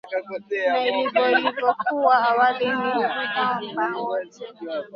na 0.71 0.83
ilivyo 0.85 1.29
ilivyokuwa 1.31 2.15
awali 2.29 2.65
ni 2.65 3.07
kwamba 3.75 4.01
wote 4.01 4.45